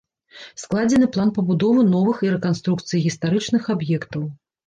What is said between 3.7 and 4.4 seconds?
аб'ектаў.